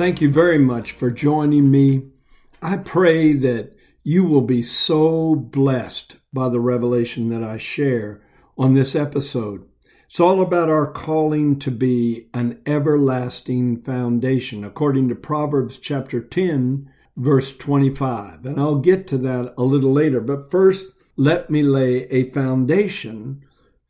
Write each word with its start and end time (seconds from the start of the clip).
Thank 0.00 0.22
you 0.22 0.32
very 0.32 0.56
much 0.56 0.92
for 0.92 1.10
joining 1.10 1.70
me. 1.70 2.04
I 2.62 2.78
pray 2.78 3.34
that 3.34 3.76
you 4.02 4.24
will 4.24 4.40
be 4.40 4.62
so 4.62 5.34
blessed 5.34 6.16
by 6.32 6.48
the 6.48 6.58
revelation 6.58 7.28
that 7.28 7.44
I 7.44 7.58
share 7.58 8.22
on 8.56 8.72
this 8.72 8.96
episode. 8.96 9.68
It's 10.08 10.18
all 10.18 10.40
about 10.40 10.70
our 10.70 10.90
calling 10.90 11.58
to 11.58 11.70
be 11.70 12.30
an 12.32 12.62
everlasting 12.64 13.82
foundation, 13.82 14.64
according 14.64 15.10
to 15.10 15.14
Proverbs 15.14 15.76
chapter 15.76 16.22
10, 16.22 16.90
verse 17.18 17.54
25. 17.54 18.46
And 18.46 18.58
I'll 18.58 18.76
get 18.78 19.06
to 19.08 19.18
that 19.18 19.52
a 19.58 19.64
little 19.64 19.92
later. 19.92 20.22
But 20.22 20.50
first, 20.50 20.92
let 21.16 21.50
me 21.50 21.62
lay 21.62 22.04
a 22.04 22.30
foundation 22.30 23.42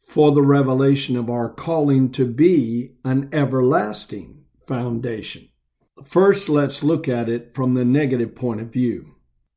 for 0.02 0.32
the 0.32 0.42
revelation 0.42 1.16
of 1.16 1.30
our 1.30 1.48
calling 1.48 2.10
to 2.10 2.26
be 2.26 2.96
an 3.04 3.28
everlasting 3.32 4.42
foundation. 4.66 5.49
First, 6.04 6.48
let's 6.48 6.82
look 6.82 7.08
at 7.08 7.28
it 7.28 7.54
from 7.54 7.74
the 7.74 7.84
negative 7.84 8.34
point 8.34 8.60
of 8.60 8.72
view. 8.72 9.14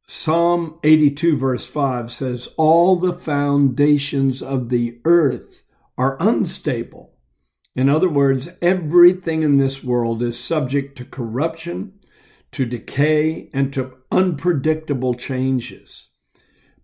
Psalm 0.08 0.80
82, 0.84 1.38
verse 1.38 1.66
5 1.66 2.12
says, 2.12 2.50
All 2.58 2.98
the 2.98 3.14
foundations 3.14 4.42
of 4.42 4.70
the 4.70 5.00
earth 5.06 5.64
are 5.98 6.18
unstable. 6.20 7.14
In 7.76 7.90
other 7.90 8.10
words, 8.10 8.50
everything 8.62 9.44
in 9.44 9.58
this 9.58 9.84
world 9.84 10.22
is 10.22 10.38
subject 10.38 10.98
to 10.98 11.06
corruption, 11.06 11.94
to 12.52 12.66
decay, 12.66 13.50
and 13.54 13.74
to 13.74 13.94
unpredictable 14.12 15.14
changes. 15.14 16.08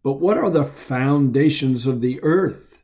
But 0.02 0.14
what 0.14 0.38
are 0.38 0.50
the 0.50 0.66
foundations 0.66 1.86
of 1.86 2.00
the 2.00 2.20
earth? 2.24 2.84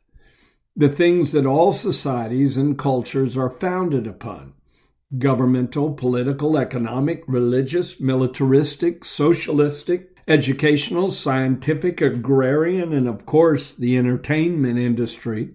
The 0.76 0.90
things 0.90 1.32
that 1.32 1.46
all 1.46 1.72
societies 1.72 2.56
and 2.56 2.78
cultures 2.78 3.36
are 3.36 3.50
founded 3.50 4.06
upon 4.06 4.52
governmental, 5.18 5.92
political, 5.92 6.58
economic, 6.58 7.22
religious, 7.26 8.00
militaristic, 8.00 9.04
socialistic, 9.04 10.16
educational, 10.26 11.10
scientific, 11.10 12.00
agrarian, 12.00 12.92
and 12.92 13.08
of 13.08 13.24
course 13.24 13.72
the 13.74 13.96
entertainment 13.96 14.78
industry. 14.78 15.50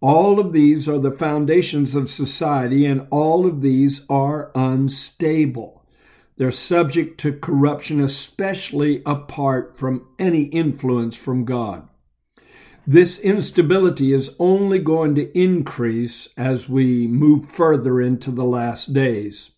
All 0.00 0.38
of 0.38 0.52
these 0.52 0.88
are 0.88 0.98
the 0.98 1.10
foundations 1.10 1.94
of 1.94 2.08
society, 2.10 2.86
and 2.86 3.06
all 3.10 3.46
of 3.46 3.60
these 3.60 4.02
are 4.08 4.50
unstable. 4.54 5.84
They're 6.36 6.50
subject 6.50 7.18
to 7.20 7.32
corruption, 7.32 8.00
especially 8.00 9.02
apart 9.06 9.76
from 9.76 10.06
any 10.18 10.44
influence 10.44 11.16
from 11.16 11.44
God. 11.44 11.88
This 12.88 13.18
instability 13.18 14.12
is 14.12 14.30
only 14.38 14.78
going 14.78 15.16
to 15.16 15.36
increase 15.36 16.28
as 16.36 16.68
we 16.68 17.08
move 17.08 17.44
further 17.44 18.00
into 18.00 18.30
the 18.30 18.44
last 18.44 18.92
days. 18.92 19.50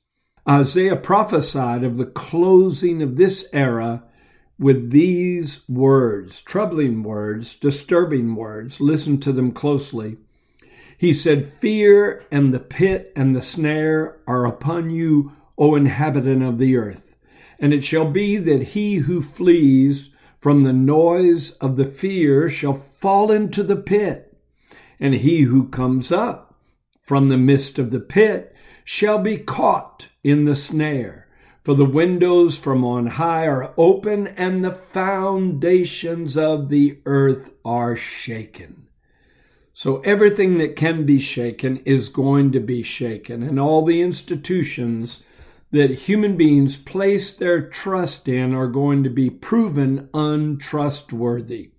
Isaiah 0.49 0.97
prophesied 0.97 1.85
of 1.85 1.99
the 1.99 2.07
closing 2.07 3.03
of 3.03 3.17
this 3.17 3.47
era 3.53 4.05
with 4.59 4.91
these 4.93 5.61
words, 5.69 6.41
troubling 6.41 7.03
words, 7.03 7.55
disturbing 7.55 8.35
words. 8.35 8.81
Listen 8.81 9.21
to 9.21 9.33
them 9.33 9.53
closely. 9.53 10.17
He 10.97 11.13
said, 11.13 11.53
Fear 11.53 12.25
and 12.33 12.55
the 12.55 12.59
pit 12.59 13.13
and 13.15 13.37
the 13.37 13.43
snare 13.43 14.17
are 14.27 14.47
upon 14.47 14.89
you, 14.89 15.33
O 15.59 15.75
inhabitant 15.75 16.43
of 16.43 16.57
the 16.57 16.79
earth. 16.79 17.15
And 17.59 17.75
it 17.75 17.85
shall 17.85 18.11
be 18.11 18.39
that 18.39 18.69
he 18.69 18.97
who 18.97 19.21
flees 19.21 20.09
from 20.41 20.63
the 20.63 20.73
noise 20.73 21.51
of 21.61 21.77
the 21.77 21.87
fear 21.87 22.49
shall 22.49 22.85
fall 22.99 23.31
into 23.31 23.63
the 23.63 23.77
pit, 23.77 24.37
and 25.01 25.15
he 25.15 25.43
who 25.43 25.69
comes 25.69 26.13
up 26.13 26.55
from 27.03 27.29
the 27.29 27.37
midst 27.37 27.79
of 27.79 27.91
the 27.91 28.01
pit 28.01 28.55
shall 28.85 29.19
be 29.19 29.37
caught 29.37 30.09
in 30.23 30.45
the 30.45 30.57
snare. 30.57 31.27
For 31.63 31.75
the 31.75 31.85
windows 31.85 32.57
from 32.57 32.85
on 32.85 33.07
high 33.07 33.47
are 33.47 33.75
open, 33.77 34.29
and 34.29 34.65
the 34.65 34.73
foundations 34.73 36.37
of 36.37 36.71
the 36.71 36.99
earth 37.05 37.51
are 37.65 37.97
shaken. 37.97 38.89
So 39.75 40.01
everything 40.01 40.59
that 40.59 40.77
can 40.77 41.05
be 41.05 41.21
shaken 41.21 41.79
is 41.85 42.09
going 42.09 42.53
to 42.53 42.61
be 42.61 42.83
shaken, 42.83 43.43
and 43.43 43.61
all 43.61 43.85
the 43.85 44.01
institutions 44.01 45.21
that 45.71 45.91
human 45.91 46.37
beings 46.37 46.77
place 46.77 47.33
their 47.33 47.61
trust 47.69 48.29
in 48.29 48.55
are 48.55 48.69
going 48.69 49.05
to 49.05 49.11
be 49.11 49.29
proven 49.29 50.09
untrustworthy. 50.15 51.71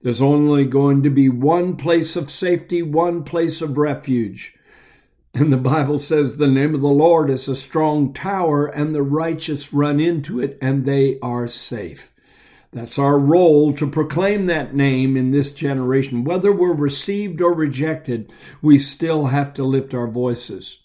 There's 0.00 0.22
only 0.22 0.64
going 0.64 1.02
to 1.02 1.10
be 1.10 1.28
one 1.28 1.76
place 1.76 2.16
of 2.16 2.30
safety, 2.30 2.82
one 2.82 3.22
place 3.22 3.60
of 3.60 3.76
refuge. 3.76 4.54
And 5.34 5.52
the 5.52 5.58
Bible 5.58 5.98
says 5.98 6.38
the 6.38 6.48
name 6.48 6.74
of 6.74 6.80
the 6.80 6.88
Lord 6.88 7.28
is 7.28 7.46
a 7.46 7.54
strong 7.54 8.12
tower, 8.14 8.66
and 8.66 8.94
the 8.94 9.02
righteous 9.02 9.72
run 9.72 10.00
into 10.00 10.40
it, 10.40 10.58
and 10.62 10.86
they 10.86 11.18
are 11.20 11.46
safe. 11.46 12.12
That's 12.72 12.98
our 12.98 13.18
role 13.18 13.72
to 13.74 13.86
proclaim 13.86 14.46
that 14.46 14.74
name 14.74 15.16
in 15.16 15.30
this 15.30 15.52
generation. 15.52 16.24
Whether 16.24 16.52
we're 16.52 16.72
received 16.72 17.40
or 17.40 17.52
rejected, 17.52 18.32
we 18.62 18.78
still 18.78 19.26
have 19.26 19.52
to 19.54 19.64
lift 19.64 19.92
our 19.92 20.06
voices. 20.06 20.78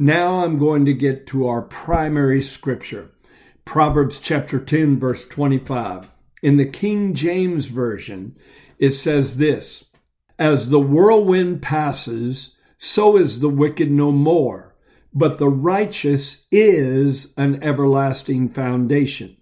Now 0.00 0.44
I'm 0.44 0.60
going 0.60 0.84
to 0.84 0.92
get 0.92 1.26
to 1.26 1.48
our 1.48 1.60
primary 1.60 2.40
scripture 2.40 3.10
Proverbs 3.64 4.20
chapter 4.22 4.60
10, 4.60 4.96
verse 4.96 5.26
25. 5.26 6.12
In 6.40 6.56
the 6.56 6.66
King 6.66 7.14
James 7.14 7.66
Version, 7.66 8.38
it 8.78 8.92
says 8.92 9.38
this 9.38 9.86
As 10.38 10.70
the 10.70 10.78
whirlwind 10.78 11.62
passes, 11.62 12.52
so 12.78 13.16
is 13.16 13.40
the 13.40 13.48
wicked 13.48 13.90
no 13.90 14.12
more, 14.12 14.76
but 15.12 15.38
the 15.38 15.48
righteous 15.48 16.46
is 16.52 17.32
an 17.36 17.60
everlasting 17.60 18.50
foundation. 18.50 19.36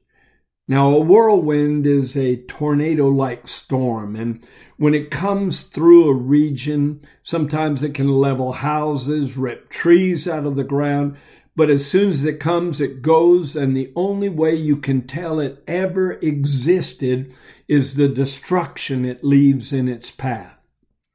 Now, 0.69 0.91
a 0.91 0.99
whirlwind 0.99 1.87
is 1.87 2.16
a 2.16 2.37
tornado 2.37 3.06
like 3.09 3.47
storm, 3.47 4.16
and 4.16 4.44
when 4.77 4.94
it 4.94 5.12
comes 5.12 5.62
through 5.62 6.09
a 6.09 6.15
region, 6.15 7.03
sometimes 7.22 7.84
it 7.84 7.94
can 7.94 8.09
level 8.09 8.50
houses, 8.50 9.37
rip 9.37 9.71
trees 9.71 10.27
out 10.27 10.44
of 10.44 10.56
the 10.56 10.65
ground, 10.65 11.16
but 11.54 11.71
as 11.71 11.87
soon 11.87 12.10
as 12.10 12.25
it 12.25 12.41
comes, 12.41 12.81
it 12.81 13.00
goes, 13.00 13.54
and 13.54 13.77
the 13.77 13.93
only 13.94 14.28
way 14.28 14.56
you 14.56 14.77
can 14.77 15.06
tell 15.06 15.38
it 15.38 15.62
ever 15.69 16.15
existed 16.15 17.33
is 17.69 17.94
the 17.94 18.09
destruction 18.09 19.04
it 19.04 19.22
leaves 19.22 19.72
in 19.72 19.88
its 19.88 20.10
path. 20.10 20.59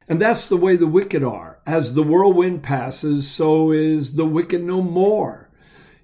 And 0.08 0.22
that's 0.22 0.48
the 0.48 0.58
way 0.58 0.78
the 0.78 0.88
wicked 0.88 1.24
are. 1.24 1.60
As 1.68 1.94
the 1.94 2.04
whirlwind 2.04 2.64
passes, 2.64 3.30
so 3.30 3.72
is 3.72 4.16
the 4.16 4.26
wicked 4.26 4.64
no 4.64 4.82
more. 4.82 5.51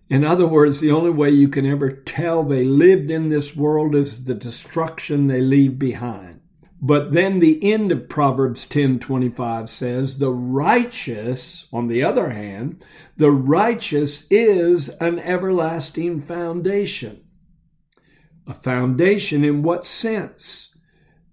In 0.09 0.23
other 0.23 0.47
words, 0.47 0.79
the 0.79 0.91
only 0.91 1.09
way 1.09 1.29
you 1.29 1.50
can 1.50 1.66
ever 1.66 1.91
tell 1.91 2.44
they 2.44 2.63
lived 2.63 3.12
in 3.12 3.29
this 3.29 3.56
world 3.56 3.94
is 3.94 4.23
the 4.23 4.34
destruction 4.34 5.28
they 5.28 5.41
leave 5.41 5.78
behind. 5.78 6.40
But 6.81 7.12
then 7.13 7.40
the 7.40 7.62
end 7.63 7.91
of 7.91 8.07
Proverbs 8.07 8.66
10:25 8.66 9.69
says, 9.69 10.19
"The 10.19 10.31
righteous, 10.31 11.66
on 11.73 11.88
the 11.88 12.03
other 12.03 12.29
hand, 12.29 12.85
the 13.17 13.31
righteous 13.31 14.25
is 14.29 14.90
an 15.01 15.19
everlasting 15.19 16.22
foundation." 16.22 17.17
A 18.46 18.53
foundation 18.53 19.43
in 19.43 19.61
what 19.61 19.85
sense? 19.85 20.70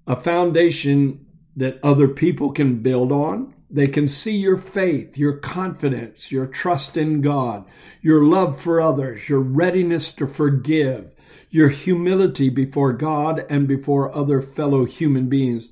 A 0.06 0.16
foundation 0.16 1.26
that 1.54 1.78
other 1.82 2.08
people 2.08 2.50
can 2.50 2.81
build 2.81 3.12
on, 3.12 3.53
they 3.74 3.88
can 3.88 4.06
see 4.06 4.36
your 4.36 4.56
faith, 4.56 5.18
your 5.18 5.32
confidence, 5.32 6.30
your 6.30 6.46
trust 6.46 6.96
in 6.96 7.20
God, 7.20 7.64
your 8.00 8.22
love 8.22 8.60
for 8.60 8.80
others, 8.80 9.28
your 9.28 9.40
readiness 9.40 10.12
to 10.12 10.28
forgive, 10.28 11.12
your 11.50 11.70
humility 11.70 12.50
before 12.50 12.92
God 12.92 13.44
and 13.50 13.66
before 13.66 14.14
other 14.14 14.40
fellow 14.40 14.84
human 14.84 15.28
beings. 15.28 15.70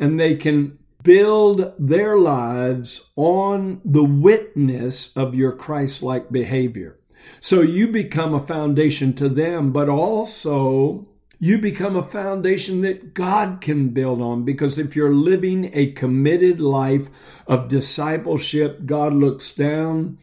And 0.00 0.18
they 0.18 0.34
can 0.34 0.76
build 1.04 1.72
their 1.78 2.18
lives 2.18 3.02
on 3.14 3.80
the 3.84 4.02
witness 4.02 5.10
of 5.14 5.36
your 5.36 5.52
Christ 5.52 6.02
like 6.02 6.32
behavior. 6.32 6.98
So 7.40 7.60
you 7.60 7.86
become 7.86 8.34
a 8.34 8.44
foundation 8.44 9.12
to 9.14 9.28
them, 9.28 9.70
but 9.70 9.88
also 9.88 11.06
you 11.38 11.58
become 11.58 11.96
a 11.96 12.02
foundation 12.02 12.80
that 12.82 13.12
God 13.12 13.60
can 13.60 13.90
build 13.90 14.22
on 14.22 14.44
because 14.44 14.78
if 14.78 14.96
you're 14.96 15.14
living 15.14 15.70
a 15.74 15.92
committed 15.92 16.60
life 16.60 17.08
of 17.46 17.68
discipleship, 17.68 18.86
God 18.86 19.12
looks 19.12 19.52
down 19.52 20.18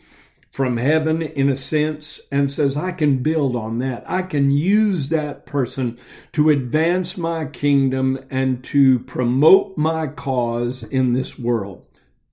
from 0.50 0.78
heaven 0.78 1.22
in 1.22 1.50
a 1.50 1.58
sense 1.58 2.22
and 2.32 2.52
says, 2.52 2.78
I 2.78 2.92
can 2.92 3.24
build 3.24 3.56
on 3.56 3.80
that. 3.80 4.04
I 4.08 4.22
can 4.22 4.52
use 4.52 5.10
that 5.10 5.46
person 5.48 5.98
to 6.34 6.50
advance 6.50 7.18
my 7.18 7.46
kingdom 7.46 8.20
and 8.30 8.64
to 8.66 9.00
promote 9.00 9.78
my 9.78 10.08
cause 10.08 10.84
in 10.84 11.14
this 11.14 11.40
world. 11.40 11.86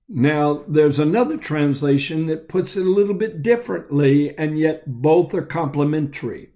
Now, 0.07 0.63
there's 0.67 0.99
another 0.99 1.37
translation 1.37 2.27
that 2.27 2.49
puts 2.49 2.75
it 2.75 2.85
a 2.85 2.89
little 2.89 3.13
bit 3.13 3.41
differently, 3.41 4.37
and 4.37 4.59
yet 4.59 4.83
both 5.01 5.33
are 5.33 5.41
complementary. 5.41 6.49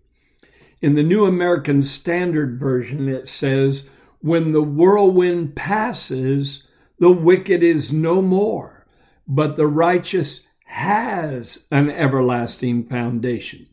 In 0.85 0.93
the 0.93 1.01
New 1.01 1.25
American 1.25 1.81
Standard 1.81 2.59
Version, 2.59 3.09
it 3.09 3.27
says, 3.27 3.85
When 4.21 4.51
the 4.51 4.61
whirlwind 4.61 5.55
passes, 5.55 6.61
the 6.99 7.11
wicked 7.11 7.63
is 7.63 7.91
no 7.91 8.21
more, 8.21 8.85
but 9.27 9.57
the 9.57 9.65
righteous 9.65 10.41
has 10.65 11.65
an 11.71 11.89
everlasting 11.89 12.83
foundation. 12.83 13.65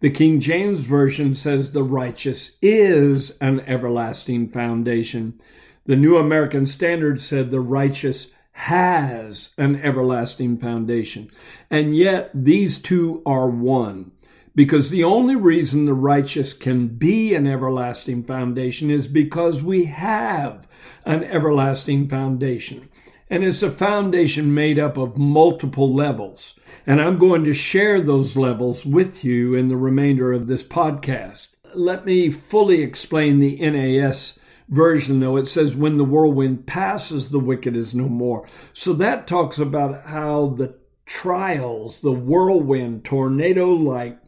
The 0.00 0.10
King 0.10 0.40
James 0.40 0.80
Version 0.80 1.36
says 1.36 1.72
the 1.72 1.84
righteous 1.84 2.56
is 2.60 3.38
an 3.40 3.60
everlasting 3.60 4.48
foundation. 4.48 5.40
The 5.86 5.94
New 5.94 6.16
American 6.16 6.66
Standard 6.66 7.20
said 7.20 7.52
the 7.52 7.60
righteous 7.60 8.32
has 8.50 9.50
an 9.58 9.80
everlasting 9.80 10.58
foundation. 10.58 11.30
And 11.70 11.96
yet 11.96 12.32
these 12.34 12.78
two 12.78 13.22
are 13.24 13.48
one. 13.48 14.10
Because 14.58 14.90
the 14.90 15.04
only 15.04 15.36
reason 15.36 15.84
the 15.84 15.94
righteous 15.94 16.52
can 16.52 16.88
be 16.88 17.32
an 17.32 17.46
everlasting 17.46 18.24
foundation 18.24 18.90
is 18.90 19.06
because 19.06 19.62
we 19.62 19.84
have 19.84 20.66
an 21.04 21.22
everlasting 21.22 22.08
foundation. 22.08 22.88
And 23.30 23.44
it's 23.44 23.62
a 23.62 23.70
foundation 23.70 24.52
made 24.52 24.76
up 24.76 24.96
of 24.96 25.16
multiple 25.16 25.94
levels. 25.94 26.54
And 26.88 27.00
I'm 27.00 27.18
going 27.18 27.44
to 27.44 27.54
share 27.54 28.00
those 28.00 28.36
levels 28.36 28.84
with 28.84 29.22
you 29.22 29.54
in 29.54 29.68
the 29.68 29.76
remainder 29.76 30.32
of 30.32 30.48
this 30.48 30.64
podcast. 30.64 31.46
Let 31.72 32.04
me 32.04 32.28
fully 32.28 32.82
explain 32.82 33.38
the 33.38 33.60
NAS 33.60 34.40
version, 34.68 35.20
though, 35.20 35.36
it 35.36 35.46
says, 35.46 35.76
When 35.76 35.98
the 35.98 36.04
whirlwind 36.04 36.66
passes, 36.66 37.30
the 37.30 37.38
wicked 37.38 37.76
is 37.76 37.94
no 37.94 38.08
more. 38.08 38.44
So 38.72 38.92
that 38.94 39.28
talks 39.28 39.58
about 39.58 40.06
how 40.06 40.54
the 40.56 40.74
trials, 41.08 42.02
the 42.02 42.12
whirlwind, 42.12 43.04
tornado 43.04 43.70
like 43.70 44.18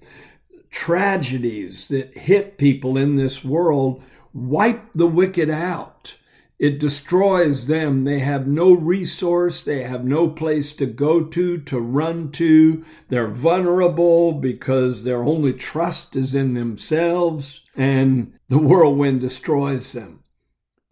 tragedies 0.70 1.88
that 1.88 2.16
hit 2.16 2.58
people 2.58 2.96
in 2.96 3.16
this 3.16 3.44
world 3.44 4.02
wipe 4.32 4.82
the 4.94 5.06
wicked 5.06 5.50
out. 5.50 6.14
It 6.58 6.78
destroys 6.78 7.66
them. 7.66 8.04
They 8.04 8.18
have 8.20 8.46
no 8.46 8.72
resource. 8.72 9.64
They 9.64 9.82
have 9.84 10.04
no 10.04 10.28
place 10.28 10.72
to 10.72 10.86
go 10.86 11.24
to, 11.24 11.58
to 11.58 11.80
run 11.80 12.32
to. 12.32 12.84
They're 13.08 13.28
vulnerable 13.28 14.32
because 14.32 15.04
their 15.04 15.22
only 15.22 15.52
trust 15.54 16.16
is 16.16 16.34
in 16.34 16.54
themselves, 16.54 17.62
and 17.76 18.34
the 18.48 18.58
whirlwind 18.58 19.20
destroys 19.22 19.92
them. 19.92 20.22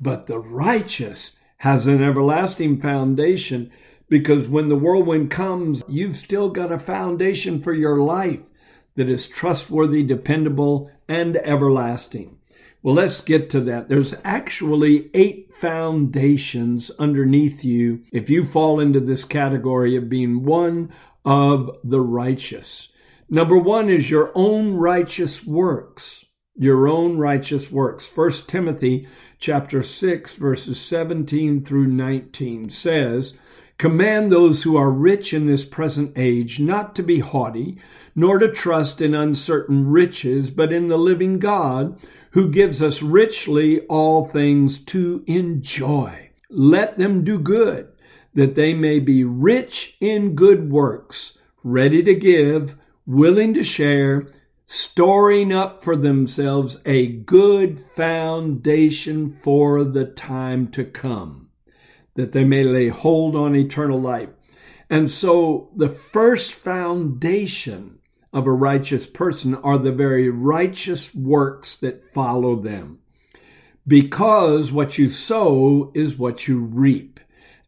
But 0.00 0.26
the 0.26 0.38
righteous 0.38 1.32
has 1.58 1.86
an 1.86 2.02
everlasting 2.02 2.80
foundation 2.80 3.70
because 4.08 4.48
when 4.48 4.68
the 4.68 4.76
whirlwind 4.76 5.30
comes, 5.30 5.82
you've 5.88 6.16
still 6.16 6.48
got 6.48 6.72
a 6.72 6.78
foundation 6.78 7.62
for 7.62 7.72
your 7.72 7.98
life 7.98 8.40
that 8.96 9.08
is 9.08 9.26
trustworthy, 9.26 10.02
dependable, 10.02 10.90
and 11.08 11.36
everlasting. 11.36 12.38
Well, 12.82 12.94
let's 12.94 13.20
get 13.20 13.50
to 13.50 13.60
that. 13.62 13.88
There's 13.88 14.14
actually 14.24 15.10
eight 15.12 15.50
foundations 15.60 16.90
underneath 16.98 17.64
you 17.64 18.04
if 18.12 18.30
you 18.30 18.44
fall 18.44 18.80
into 18.80 19.00
this 19.00 19.24
category 19.24 19.96
of 19.96 20.08
being 20.08 20.44
one 20.44 20.92
of 21.24 21.70
the 21.82 22.00
righteous. 22.00 22.88
Number 23.28 23.58
one 23.58 23.90
is 23.90 24.10
your 24.10 24.32
own 24.34 24.74
righteous 24.74 25.44
works. 25.44 26.24
Your 26.56 26.88
own 26.88 27.18
righteous 27.18 27.70
works. 27.70 28.08
First 28.08 28.48
Timothy 28.48 29.06
chapter 29.38 29.82
6, 29.82 30.34
verses 30.34 30.80
17 30.80 31.64
through 31.64 31.88
19 31.88 32.70
says, 32.70 33.34
Command 33.78 34.32
those 34.32 34.64
who 34.64 34.76
are 34.76 34.90
rich 34.90 35.32
in 35.32 35.46
this 35.46 35.64
present 35.64 36.12
age 36.16 36.58
not 36.58 36.96
to 36.96 37.02
be 37.02 37.20
haughty, 37.20 37.78
nor 38.14 38.40
to 38.40 38.50
trust 38.50 39.00
in 39.00 39.14
uncertain 39.14 39.86
riches, 39.86 40.50
but 40.50 40.72
in 40.72 40.88
the 40.88 40.98
living 40.98 41.38
God, 41.38 41.96
who 42.32 42.50
gives 42.50 42.82
us 42.82 43.02
richly 43.02 43.80
all 43.82 44.26
things 44.26 44.78
to 44.80 45.22
enjoy. 45.26 46.30
Let 46.50 46.98
them 46.98 47.22
do 47.22 47.38
good, 47.38 47.88
that 48.34 48.56
they 48.56 48.74
may 48.74 48.98
be 48.98 49.22
rich 49.22 49.96
in 50.00 50.34
good 50.34 50.70
works, 50.70 51.38
ready 51.62 52.02
to 52.02 52.14
give, 52.14 52.76
willing 53.06 53.54
to 53.54 53.62
share, 53.62 54.26
storing 54.66 55.52
up 55.52 55.84
for 55.84 55.96
themselves 55.96 56.78
a 56.84 57.06
good 57.06 57.80
foundation 57.94 59.38
for 59.42 59.84
the 59.84 60.04
time 60.04 60.68
to 60.72 60.84
come, 60.84 61.47
that 62.18 62.32
they 62.32 62.42
may 62.42 62.64
lay 62.64 62.88
hold 62.88 63.36
on 63.36 63.54
eternal 63.54 64.00
life. 64.00 64.28
And 64.90 65.08
so 65.08 65.70
the 65.76 65.88
first 65.88 66.52
foundation 66.52 68.00
of 68.32 68.44
a 68.44 68.50
righteous 68.50 69.06
person 69.06 69.54
are 69.54 69.78
the 69.78 69.92
very 69.92 70.28
righteous 70.28 71.14
works 71.14 71.76
that 71.76 72.12
follow 72.12 72.56
them. 72.56 72.98
Because 73.86 74.72
what 74.72 74.98
you 74.98 75.08
sow 75.08 75.92
is 75.94 76.18
what 76.18 76.48
you 76.48 76.58
reap. 76.58 77.20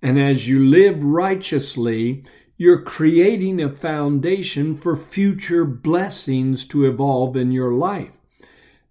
And 0.02 0.20
as 0.20 0.48
you 0.48 0.58
live 0.58 1.04
righteously, 1.04 2.24
you're 2.56 2.82
creating 2.82 3.62
a 3.62 3.72
foundation 3.72 4.76
for 4.76 4.96
future 4.96 5.64
blessings 5.64 6.64
to 6.64 6.86
evolve 6.86 7.36
in 7.36 7.52
your 7.52 7.72
life. 7.72 8.19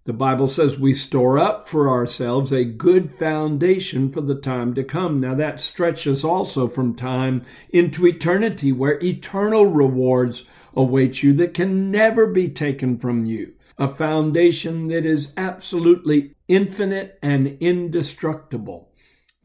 The 0.04 0.12
Bible 0.14 0.48
says 0.48 0.78
we 0.78 0.94
store 0.94 1.38
up 1.38 1.68
for 1.68 1.90
ourselves 1.90 2.52
a 2.52 2.64
good 2.64 3.18
foundation 3.18 4.10
for 4.10 4.22
the 4.22 4.34
time 4.34 4.74
to 4.74 4.82
come. 4.82 5.20
Now, 5.20 5.34
that 5.34 5.60
stretches 5.60 6.24
also 6.24 6.68
from 6.68 6.94
time 6.94 7.44
into 7.68 8.06
eternity, 8.06 8.72
where 8.72 9.02
eternal 9.02 9.66
rewards 9.66 10.44
await 10.74 11.22
you 11.22 11.34
that 11.34 11.52
can 11.52 11.90
never 11.90 12.26
be 12.26 12.48
taken 12.48 12.98
from 12.98 13.26
you. 13.26 13.52
A 13.76 13.94
foundation 13.94 14.88
that 14.88 15.04
is 15.04 15.32
absolutely 15.36 16.34
infinite 16.48 17.18
and 17.22 17.58
indestructible. 17.60 18.92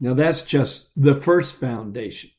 Now, 0.00 0.14
that's 0.14 0.42
just 0.42 0.88
the 0.96 1.16
first 1.16 1.60
foundation. 1.60 2.30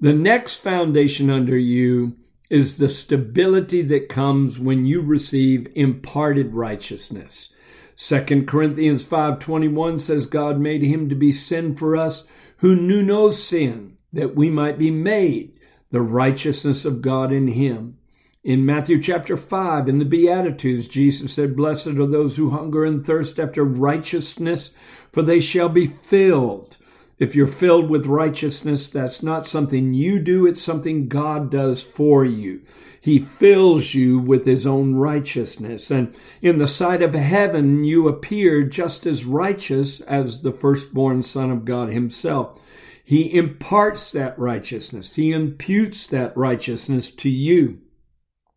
The 0.00 0.12
next 0.12 0.56
foundation 0.56 1.30
under 1.30 1.56
you 1.56 2.16
is 2.52 2.76
the 2.76 2.90
stability 2.90 3.80
that 3.80 4.10
comes 4.10 4.58
when 4.58 4.84
you 4.84 5.00
receive 5.00 5.66
imparted 5.74 6.52
righteousness. 6.52 7.48
2 7.96 8.46
Corinthians 8.46 9.02
5:21 9.06 9.98
says 9.98 10.26
God 10.26 10.60
made 10.60 10.82
him 10.82 11.08
to 11.08 11.14
be 11.14 11.32
sin 11.32 11.74
for 11.74 11.96
us 11.96 12.24
who 12.58 12.76
knew 12.76 13.02
no 13.02 13.30
sin 13.30 13.96
that 14.12 14.36
we 14.36 14.50
might 14.50 14.78
be 14.78 14.90
made 14.90 15.54
the 15.90 16.02
righteousness 16.02 16.84
of 16.84 17.00
God 17.00 17.32
in 17.32 17.46
him. 17.46 17.96
In 18.44 18.66
Matthew 18.66 19.00
chapter 19.00 19.38
5 19.38 19.88
in 19.88 19.98
the 19.98 20.04
beatitudes 20.04 20.86
Jesus 20.86 21.32
said 21.32 21.56
blessed 21.56 21.86
are 21.86 22.06
those 22.06 22.36
who 22.36 22.50
hunger 22.50 22.84
and 22.84 23.02
thirst 23.02 23.40
after 23.40 23.64
righteousness 23.64 24.72
for 25.10 25.22
they 25.22 25.40
shall 25.40 25.70
be 25.70 25.86
filled. 25.86 26.76
If 27.18 27.36
you're 27.36 27.46
filled 27.46 27.88
with 27.88 28.06
righteousness, 28.06 28.88
that's 28.88 29.22
not 29.22 29.46
something 29.46 29.94
you 29.94 30.18
do, 30.18 30.46
it's 30.46 30.62
something 30.62 31.08
God 31.08 31.50
does 31.50 31.82
for 31.82 32.24
you. 32.24 32.62
He 33.00 33.18
fills 33.18 33.94
you 33.94 34.18
with 34.18 34.46
His 34.46 34.66
own 34.66 34.94
righteousness. 34.94 35.90
And 35.90 36.14
in 36.40 36.58
the 36.58 36.68
sight 36.68 37.02
of 37.02 37.14
heaven, 37.14 37.84
you 37.84 38.06
appear 38.06 38.62
just 38.62 39.06
as 39.06 39.24
righteous 39.24 40.00
as 40.02 40.42
the 40.42 40.52
firstborn 40.52 41.22
Son 41.22 41.50
of 41.50 41.64
God 41.64 41.90
Himself. 41.90 42.60
He 43.04 43.34
imparts 43.34 44.12
that 44.12 44.38
righteousness, 44.38 45.16
He 45.16 45.32
imputes 45.32 46.06
that 46.06 46.36
righteousness 46.36 47.10
to 47.10 47.28
you. 47.28 47.80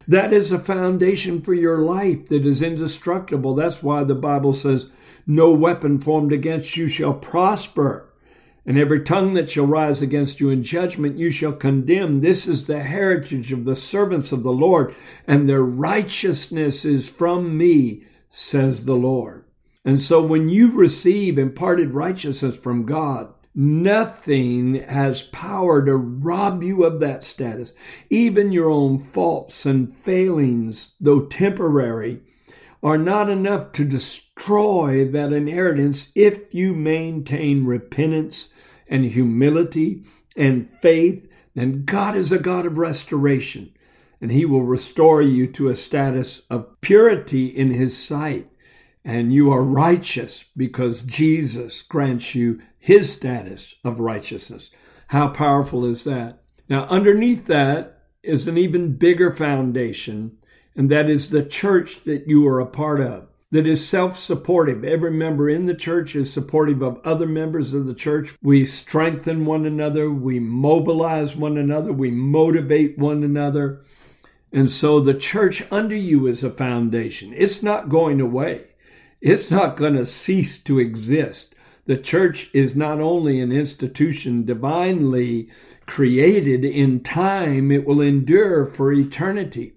That 0.08 0.32
is 0.32 0.52
a 0.52 0.60
foundation 0.60 1.42
for 1.42 1.56
your 1.56 1.80
life 1.80 2.30
that 2.30 2.46
is 2.46 2.62
indestructible. 2.62 3.56
That's 3.56 3.82
why 3.82 4.04
the 4.04 4.14
Bible 4.14 4.54
says, 4.54 4.88
No 5.26 5.52
weapon 5.52 6.00
formed 6.00 6.32
against 6.32 6.78
you 6.78 6.88
shall 6.88 7.16
prosper 7.16 8.05
and 8.66 8.78
every 8.78 9.02
tongue 9.02 9.34
that 9.34 9.50
shall 9.50 9.66
rise 9.66 10.02
against 10.02 10.40
you 10.40 10.50
in 10.50 10.64
judgment 10.64 11.18
you 11.18 11.30
shall 11.30 11.54
condemn. 11.54 12.22
This 12.22 12.48
is 12.48 12.68
the 12.68 12.84
heritage 12.84 13.52
of 13.52 13.66
the 13.66 13.76
servants 13.76 14.32
of 14.32 14.44
the 14.44 14.52
Lord, 14.52 14.96
and 15.28 15.48
their 15.48 15.64
righteousness 15.64 16.86
is 16.86 17.10
from 17.10 17.58
me, 17.58 18.06
says 18.30 18.86
the 18.86 18.96
Lord. 18.96 19.46
And 19.84 20.02
so 20.02 20.22
when 20.22 20.50
you 20.50 20.72
receive 20.72 21.38
imparted 21.38 21.92
righteousness 21.92 22.58
from 22.58 22.86
God, 22.86 23.32
Nothing 23.58 24.84
has 24.84 25.22
power 25.22 25.84
to 25.86 25.96
rob 25.96 26.62
you 26.62 26.84
of 26.84 27.00
that 27.00 27.24
status. 27.24 27.72
Even 28.10 28.52
your 28.52 28.70
own 28.70 29.00
faults 29.00 29.66
and 29.66 29.96
failings, 30.00 30.92
though 31.00 31.22
temporary, 31.22 32.20
are 32.86 33.00
not 33.00 33.32
enough 33.32 33.72
to 33.72 33.84
destroy 33.84 35.10
that 35.10 35.34
inheritance 35.34 36.10
if 36.14 36.54
you 36.54 36.72
maintain 36.72 37.66
repentance 37.66 38.50
and 38.88 39.04
humility 39.06 40.04
and 40.38 40.70
faith, 40.84 41.28
then 41.56 41.84
God 41.84 42.16
is 42.16 42.32
a 42.32 42.38
God 42.38 42.68
of 42.68 42.78
restoration. 42.78 43.74
and 44.22 44.32
he 44.32 44.46
will 44.46 44.64
restore 44.64 45.22
you 45.22 45.46
to 45.46 45.70
a 45.70 45.76
status 45.76 46.42
of 46.50 46.82
purity 46.82 47.46
in 47.46 47.72
his 47.72 47.98
sight. 47.98 48.50
And 49.04 49.34
you 49.34 49.52
are 49.52 49.62
righteous 49.62 50.46
because 50.58 51.04
Jesus 51.04 51.84
grants 51.84 52.34
you 52.34 52.60
his 52.80 53.14
status 53.14 53.76
of 53.84 54.00
righteousness. 54.00 54.72
How 55.08 55.28
powerful 55.28 55.86
is 55.86 56.06
that? 56.06 56.42
Now, 56.68 56.86
underneath 56.86 57.46
that 57.46 58.02
is 58.24 58.48
an 58.48 58.58
even 58.58 58.96
bigger 58.96 59.32
foundation, 59.32 60.38
and 60.76 60.90
that 60.92 61.10
is 61.10 61.30
the 61.30 61.44
church 61.44 62.04
that 62.04 62.28
you 62.28 62.48
are 62.48 62.60
a 62.60 62.66
part 62.66 63.00
of 63.02 63.28
that 63.56 63.66
is 63.66 63.88
self 63.88 64.18
supportive. 64.18 64.84
Every 64.84 65.12
member 65.12 65.50
in 65.50 65.66
the 65.66 65.74
church 65.74 66.14
is 66.14 66.32
supportive 66.32 66.82
of 66.82 67.00
other 67.06 67.26
members 67.26 67.72
of 67.72 67.86
the 67.86 67.94
church. 67.94 68.36
We 68.42 68.66
strengthen 68.66 69.46
one 69.46 69.66
another, 69.66 70.10
we 70.10 70.40
mobilize 70.40 71.38
one 71.38 71.58
another, 71.58 71.94
we 71.94 72.12
motivate 72.12 72.98
one 72.98 73.24
another. 73.24 73.86
And 74.52 74.70
so 74.70 75.00
the 75.00 75.14
church 75.14 75.64
under 75.72 75.96
you 75.96 76.28
is 76.28 76.44
a 76.44 76.50
foundation. 76.50 77.34
It's 77.36 77.64
not 77.64 77.88
going 77.88 78.20
away, 78.20 78.66
it's 79.22 79.50
not 79.50 79.78
going 79.78 79.94
to 79.94 80.06
cease 80.06 80.58
to 80.60 80.80
exist. 80.80 81.56
The 81.86 81.98
church 81.98 82.50
is 82.52 82.76
not 82.76 83.00
only 83.00 83.40
an 83.40 83.52
institution 83.52 84.44
divinely 84.44 85.50
created 85.86 86.66
in 86.66 87.02
time, 87.02 87.72
it 87.72 87.86
will 87.86 88.02
endure 88.02 88.66
for 88.66 88.92
eternity. 88.92 89.75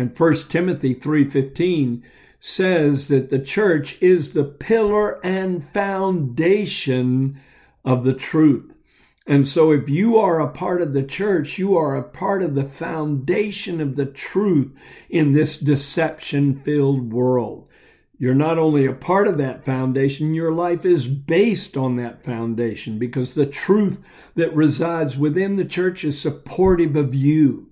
And 0.00 0.16
1 0.16 0.48
Timothy 0.48 0.94
3:15 0.94 2.00
says 2.38 3.08
that 3.08 3.28
the 3.28 3.38
church 3.38 3.98
is 4.00 4.30
the 4.30 4.44
pillar 4.44 5.22
and 5.22 5.62
foundation 5.62 7.36
of 7.84 8.04
the 8.04 8.14
truth. 8.14 8.72
And 9.26 9.46
so, 9.46 9.72
if 9.72 9.90
you 9.90 10.16
are 10.16 10.40
a 10.40 10.48
part 10.48 10.80
of 10.80 10.94
the 10.94 11.02
church, 11.02 11.58
you 11.58 11.76
are 11.76 11.94
a 11.94 12.02
part 12.02 12.42
of 12.42 12.54
the 12.54 12.64
foundation 12.64 13.78
of 13.78 13.96
the 13.96 14.06
truth 14.06 14.72
in 15.10 15.32
this 15.32 15.58
deception 15.58 16.54
filled 16.54 17.12
world. 17.12 17.68
You're 18.16 18.34
not 18.34 18.58
only 18.58 18.86
a 18.86 18.94
part 18.94 19.28
of 19.28 19.36
that 19.36 19.66
foundation, 19.66 20.32
your 20.32 20.50
life 20.50 20.86
is 20.86 21.06
based 21.06 21.76
on 21.76 21.96
that 21.96 22.24
foundation 22.24 22.98
because 22.98 23.34
the 23.34 23.44
truth 23.44 23.98
that 24.34 24.56
resides 24.56 25.18
within 25.18 25.56
the 25.56 25.64
church 25.66 26.04
is 26.04 26.18
supportive 26.18 26.96
of 26.96 27.14
you. 27.14 27.69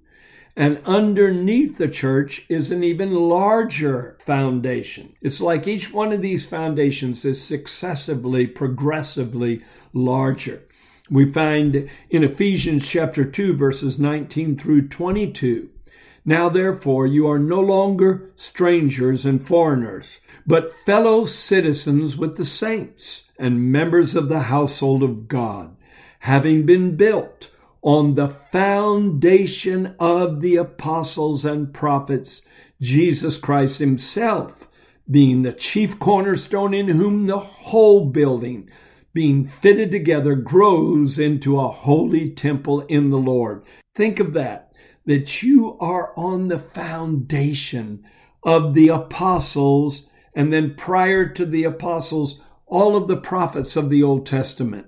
And 0.59 0.81
underneath 0.85 1.79
the 1.79 1.87
church 1.87 2.45
is 2.49 2.73
an 2.73 2.83
even 2.83 3.15
larger 3.15 4.19
foundation. 4.27 5.15
It's 5.23 5.41
like 5.41 5.69
each 5.69 5.93
one 5.93 6.13
of 6.13 6.21
these 6.21 6.47
foundations 6.47 7.25
is 7.25 7.41
successively, 7.41 8.49
progressively 8.49 9.65
larger. 9.93 10.65
We 11.09 11.31
find 11.31 11.89
in 12.11 12.25
Ephesians 12.25 12.89
chapter 12.89 13.25
2, 13.25 13.55
verses 13.55 14.01
19 14.01 14.59
through 14.59 14.89
22. 14.89 15.69
Now, 16.25 16.49
therefore, 16.49 17.07
you 17.07 17.29
are 17.29 17.39
no 17.39 17.61
longer 17.61 18.33
strangers 18.35 19.25
and 19.25 19.47
foreigners, 19.47 20.19
but 20.45 20.75
fellow 20.75 21.25
citizens 21.25 22.17
with 22.17 22.37
the 22.37 22.45
saints 22.45 23.23
and 23.39 23.71
members 23.71 24.17
of 24.17 24.29
the 24.29 24.41
household 24.41 25.05
of 25.05 25.29
God, 25.29 25.77
having 26.19 26.67
been 26.67 26.97
built 26.97 27.49
on 27.83 28.15
the 28.15 28.29
foundation 28.29 29.95
of 29.99 30.41
the 30.41 30.57
apostles 30.57 31.45
and 31.45 31.73
prophets, 31.73 32.43
Jesus 32.81 33.37
Christ 33.37 33.79
Himself 33.79 34.69
being 35.11 35.43
the 35.43 35.53
chief 35.53 35.99
cornerstone 35.99 36.75
in 36.75 36.89
whom 36.89 37.27
the 37.27 37.39
whole 37.39 38.07
building, 38.07 38.69
being 39.15 39.47
fitted 39.47 39.91
together, 39.91 40.35
grows 40.35 41.19
into 41.19 41.59
a 41.59 41.71
holy 41.71 42.31
temple 42.31 42.81
in 42.83 43.11
the 43.11 43.19
Lord. 43.19 43.63
Think 43.95 44.21
of 44.21 44.35
that, 44.35 44.73
that 45.07 45.43
you 45.43 45.79
are 45.79 46.13
on 46.17 46.49
the 46.49 46.59
foundation 46.59 48.05
of 48.43 48.75
the 48.75 48.89
apostles, 48.89 50.09
and 50.35 50.53
then 50.53 50.75
prior 50.77 51.29
to 51.31 51.47
the 51.47 51.65
apostles, 51.65 52.41
all 52.67 52.95
of 52.95 53.09
the 53.09 53.17
prophets 53.17 53.77
of 53.77 53.89
the 53.89 54.03
Old 54.03 54.27
Testament. 54.27 54.88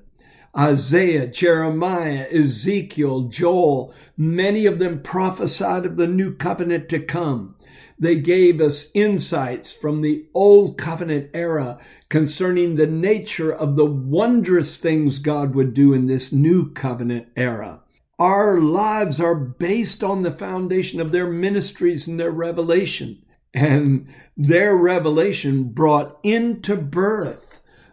Isaiah, 0.57 1.27
Jeremiah, 1.27 2.27
Ezekiel, 2.33 3.23
Joel, 3.29 3.95
many 4.17 4.67
of 4.67 4.79
them 4.79 5.01
prophesied 5.01 5.87
of 5.87 5.97
the 5.97 6.09
new 6.09 6.35
covenant 6.35 6.89
to 6.89 6.99
come. 6.99 7.55
They 7.99 8.17
gave 8.17 8.61
us 8.61 8.89
insights 8.95 9.73
from 9.73 10.01
the 10.01 10.27
old 10.35 10.79
covenant 10.79 11.31
era 11.35 11.79
concerning 12.09 12.75
the 12.75 12.87
nature 12.87 13.53
of 13.53 13.77
the 13.77 13.85
wondrous 13.85 14.79
things 14.79 15.19
God 15.19 15.55
would 15.55 15.75
do 15.75 15.93
in 15.93 16.07
this 16.07 16.33
new 16.33 16.73
covenant 16.73 17.29
era. 17.37 17.81
Our 18.19 18.59
lives 18.59 19.21
are 19.21 19.35
based 19.35 20.03
on 20.03 20.23
the 20.23 20.33
foundation 20.33 21.01
of 21.01 21.13
their 21.13 21.27
ministries 21.27 22.09
and 22.09 22.19
their 22.19 22.31
revelation. 22.31 23.23
And 23.53 24.13
their 24.37 24.77
revelation 24.77 25.65
brought 25.65 26.19
into 26.23 26.77
birth 26.77 27.50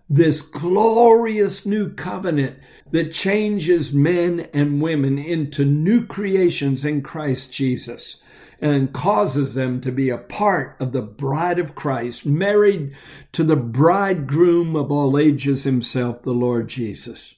this 0.09 0.41
glorious 0.41 1.65
new 1.65 1.93
covenant 1.93 2.57
that 2.91 3.11
changes 3.11 3.91
men 3.91 4.47
and 4.53 4.81
women 4.81 5.17
into 5.17 5.65
new 5.65 6.05
creations 6.05 6.85
in 6.85 7.01
Christ 7.01 7.51
Jesus 7.51 8.17
and 8.59 8.93
causes 8.93 9.53
them 9.53 9.81
to 9.81 9.91
be 9.91 10.09
a 10.09 10.17
part 10.17 10.75
of 10.79 10.91
the 10.91 11.01
bride 11.01 11.59
of 11.59 11.75
Christ, 11.75 12.25
married 12.25 12.95
to 13.33 13.43
the 13.43 13.55
bridegroom 13.55 14.75
of 14.75 14.91
all 14.91 15.17
ages 15.17 15.63
himself, 15.63 16.23
the 16.23 16.33
Lord 16.33 16.67
Jesus. 16.67 17.35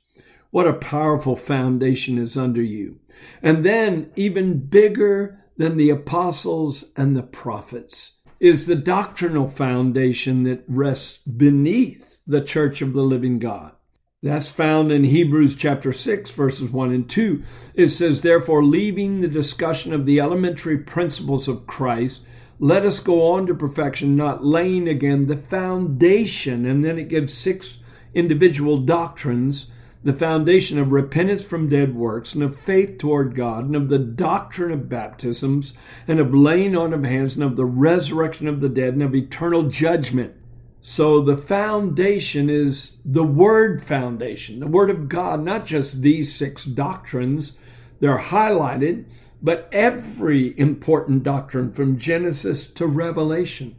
What 0.51 0.67
a 0.67 0.73
powerful 0.73 1.35
foundation 1.35 2.17
is 2.17 2.37
under 2.37 2.61
you. 2.61 2.99
And 3.41 3.65
then, 3.65 4.11
even 4.15 4.65
bigger 4.65 5.43
than 5.57 5.75
the 5.75 5.89
apostles 5.89 6.85
and 6.95 7.17
the 7.17 7.23
prophets, 7.23 8.13
is 8.39 8.67
the 8.67 8.75
doctrinal 8.75 9.49
foundation 9.49 10.43
that 10.43 10.63
rests 10.67 11.17
beneath 11.17 12.23
the 12.25 12.41
church 12.41 12.81
of 12.81 12.93
the 12.93 13.01
living 13.01 13.39
God. 13.39 13.73
That's 14.21 14.49
found 14.49 14.91
in 14.91 15.05
Hebrews 15.05 15.55
chapter 15.55 15.93
6, 15.93 16.31
verses 16.31 16.71
1 16.71 16.91
and 16.91 17.09
2. 17.09 17.43
It 17.73 17.89
says, 17.89 18.21
Therefore, 18.21 18.63
leaving 18.63 19.21
the 19.21 19.29
discussion 19.29 19.93
of 19.93 20.05
the 20.05 20.19
elementary 20.19 20.77
principles 20.77 21.47
of 21.47 21.67
Christ, 21.67 22.21
let 22.59 22.85
us 22.85 22.99
go 22.99 23.31
on 23.31 23.47
to 23.47 23.55
perfection, 23.55 24.17
not 24.17 24.43
laying 24.43 24.89
again 24.89 25.27
the 25.27 25.37
foundation. 25.37 26.65
And 26.65 26.83
then 26.83 26.99
it 26.99 27.07
gives 27.07 27.33
six 27.33 27.77
individual 28.13 28.77
doctrines 28.77 29.67
the 30.03 30.13
foundation 30.13 30.79
of 30.79 30.91
repentance 30.91 31.43
from 31.43 31.67
dead 31.67 31.93
works, 31.93 32.33
and 32.33 32.41
of 32.41 32.59
faith 32.59 32.97
toward 32.97 33.35
God, 33.35 33.65
and 33.65 33.75
of 33.75 33.89
the 33.89 33.99
doctrine 33.99 34.71
of 34.71 34.87
baptisms, 34.87 35.73
and 36.07 36.19
of 36.19 36.33
laying 36.33 36.75
on 36.75 36.93
of 36.93 37.03
hands, 37.03 37.35
and 37.35 37.43
of 37.43 37.57
the 37.57 37.65
resurrection 37.65 38.47
of 38.47 38.61
the 38.61 38.69
dead, 38.69 38.93
and 38.93 39.03
of 39.03 39.13
eternal 39.13 39.63
judgment. 39.63 40.33
So 40.81 41.21
the 41.21 41.35
foundation 41.35 42.49
is 42.49 42.93
the 43.03 43.25
Word 43.25 43.83
foundation, 43.83 44.59
the 44.59 44.67
Word 44.67 44.89
of 44.89 45.09
God, 45.09 45.43
not 45.43 45.65
just 45.65 46.01
these 46.01 46.33
six 46.33 46.63
doctrines. 46.63 47.53
They're 47.99 48.17
highlighted, 48.17 49.03
but 49.41 49.67
every 49.73 50.57
important 50.57 51.23
doctrine 51.23 51.73
from 51.73 51.99
Genesis 51.99 52.65
to 52.67 52.87
Revelation. 52.87 53.75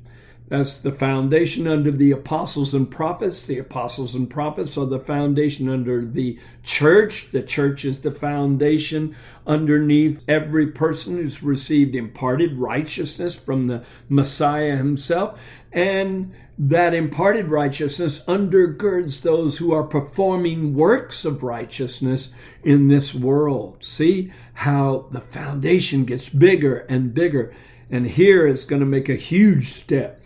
That's 0.50 0.74
the 0.74 0.90
foundation 0.90 1.68
under 1.68 1.92
the 1.92 2.10
apostles 2.10 2.74
and 2.74 2.90
prophets. 2.90 3.46
The 3.46 3.58
apostles 3.58 4.16
and 4.16 4.28
prophets 4.28 4.76
are 4.76 4.84
the 4.84 4.98
foundation 4.98 5.68
under 5.68 6.04
the 6.04 6.40
church. 6.64 7.28
The 7.30 7.44
church 7.44 7.84
is 7.84 8.00
the 8.00 8.10
foundation 8.10 9.14
underneath 9.46 10.20
every 10.26 10.66
person 10.66 11.18
who's 11.18 11.40
received 11.40 11.94
imparted 11.94 12.56
righteousness 12.56 13.36
from 13.36 13.68
the 13.68 13.84
Messiah 14.08 14.76
himself. 14.76 15.38
And 15.72 16.34
that 16.58 16.94
imparted 16.94 17.46
righteousness 17.46 18.22
undergirds 18.26 19.22
those 19.22 19.56
who 19.58 19.72
are 19.72 19.84
performing 19.84 20.74
works 20.74 21.24
of 21.24 21.44
righteousness 21.44 22.28
in 22.64 22.88
this 22.88 23.14
world. 23.14 23.84
See 23.84 24.32
how 24.54 25.06
the 25.12 25.20
foundation 25.20 26.04
gets 26.04 26.28
bigger 26.28 26.78
and 26.88 27.14
bigger. 27.14 27.54
And 27.88 28.04
here 28.04 28.48
it's 28.48 28.64
going 28.64 28.80
to 28.80 28.86
make 28.86 29.08
a 29.08 29.14
huge 29.14 29.74
step 29.74 30.19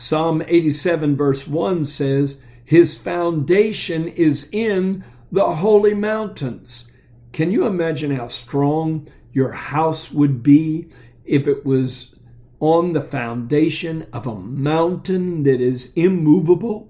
Psalm 0.00 0.44
87, 0.46 1.16
verse 1.16 1.48
1 1.48 1.84
says, 1.84 2.38
His 2.64 2.96
foundation 2.96 4.06
is 4.06 4.48
in 4.52 5.02
the 5.32 5.54
holy 5.54 5.92
mountains. 5.92 6.84
Can 7.32 7.50
you 7.50 7.66
imagine 7.66 8.14
how 8.14 8.28
strong 8.28 9.08
your 9.32 9.50
house 9.50 10.12
would 10.12 10.40
be 10.40 10.86
if 11.24 11.48
it 11.48 11.66
was 11.66 12.14
on 12.60 12.92
the 12.92 13.02
foundation 13.02 14.06
of 14.12 14.24
a 14.28 14.36
mountain 14.36 15.42
that 15.42 15.60
is 15.60 15.92
immovable? 15.96 16.88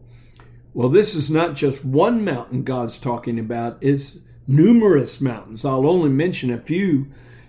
Well, 0.75 0.91
this 0.91 1.15
is 1.15 1.31
not 1.31 1.55
just 1.55 1.87
one 1.87 2.23
mountain 2.23 2.63
God's 2.63 2.99
talking 2.99 3.39
about, 3.39 3.79
it's 3.81 4.19
numerous 4.47 5.19
mountains. 5.19 5.65
I'll 5.65 5.89
only 5.89 6.11
mention 6.11 6.51
a 6.51 6.61
few, 6.61 7.07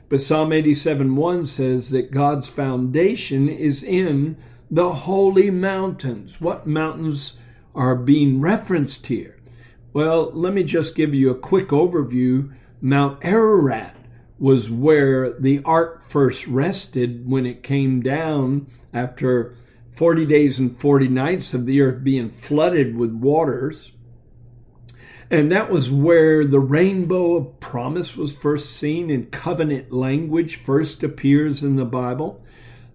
but 0.07 0.21
Psalm 0.21 0.53
87 0.53 1.17
1 1.17 1.45
says 1.47 1.89
that 1.89 2.11
God's 2.11 2.47
foundation 2.47 3.49
is 3.49 3.83
in 3.83 4.37
the 4.71 4.93
holy 4.93 5.49
mountains. 5.49 6.39
What 6.39 6.67
mountains 6.67 7.33
are 7.73 7.95
being 7.95 8.39
referenced 8.39 9.07
here? 9.07 9.37
Well, 9.93 10.31
let 10.33 10.53
me 10.53 10.63
just 10.63 10.95
give 10.95 11.13
you 11.13 11.31
a 11.31 11.35
quick 11.35 11.69
overview. 11.69 12.53
Mount 12.81 13.23
Ararat 13.23 13.95
was 14.37 14.69
where 14.69 15.31
the 15.31 15.61
ark 15.65 16.07
first 16.09 16.47
rested 16.47 17.29
when 17.29 17.45
it 17.45 17.63
came 17.63 18.01
down 18.01 18.67
after 18.93 19.55
40 19.95 20.25
days 20.25 20.59
and 20.59 20.79
40 20.79 21.07
nights 21.09 21.53
of 21.53 21.65
the 21.65 21.81
earth 21.81 22.03
being 22.03 22.29
flooded 22.29 22.95
with 22.95 23.11
waters. 23.11 23.91
And 25.31 25.51
that 25.51 25.69
was 25.69 25.91
where 25.91 26.45
the 26.45 26.59
rainbow 26.59 27.35
of 27.35 27.59
promise 27.59 28.15
was 28.15 28.35
first 28.35 28.71
seen 28.71 29.09
in 29.09 29.27
covenant 29.27 29.91
language, 29.91 30.63
first 30.63 31.03
appears 31.03 31.61
in 31.61 31.75
the 31.75 31.85
Bible. 31.85 32.43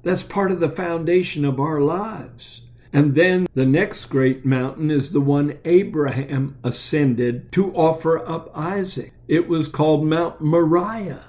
That's 0.04 0.22
part 0.22 0.52
of 0.52 0.60
the 0.60 0.68
foundation 0.68 1.44
of 1.44 1.58
our 1.58 1.80
lives. 1.80 2.60
And 2.92 3.14
then 3.14 3.46
the 3.54 3.66
next 3.66 4.04
great 4.04 4.44
mountain 4.44 4.90
is 4.90 5.12
the 5.12 5.20
one 5.20 5.58
Abraham 5.64 6.56
ascended 6.62 7.50
to 7.52 7.74
offer 7.74 8.18
up 8.28 8.52
Isaac. 8.54 9.12
It 9.26 9.48
was 9.48 9.66
called 9.66 10.06
Mount 10.06 10.40
Moriah, 10.40 11.24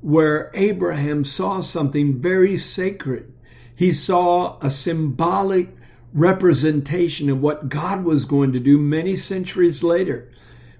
where 0.00 0.50
Abraham 0.54 1.24
saw 1.24 1.60
something 1.60 2.20
very 2.20 2.56
sacred. 2.56 3.30
He 3.74 3.92
saw 3.92 4.58
a 4.60 4.70
symbolic 4.70 5.76
representation 6.14 7.28
of 7.28 7.40
what 7.40 7.68
God 7.68 8.04
was 8.04 8.24
going 8.24 8.52
to 8.52 8.60
do 8.60 8.78
many 8.78 9.16
centuries 9.16 9.82
later 9.82 10.30